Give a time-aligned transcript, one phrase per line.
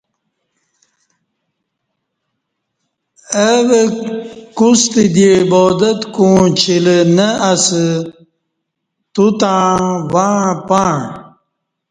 [3.47, 3.81] اوہ
[4.57, 7.85] کوستہ دی عبادت کوں چیلہ نہ اسہ
[9.13, 9.79] تو تݩع
[10.13, 10.95] وݩع پݩع